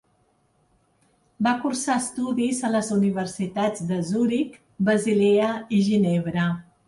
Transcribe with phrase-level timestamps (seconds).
[1.47, 4.55] Va cursar estudis a les universitats de Zuric,
[4.91, 6.47] Basilea i Ginebra.